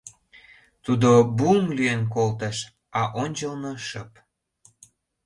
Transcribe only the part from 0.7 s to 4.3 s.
Тудо «буҥ» лӱен колтыш, а ончылно шып.